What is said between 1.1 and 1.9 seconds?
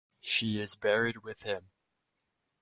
with him.